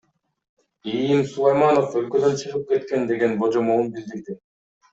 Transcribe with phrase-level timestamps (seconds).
[0.93, 4.41] ИИМ Сулайманов өлкөдөн чыгып кеткен деген божомолун билдирди.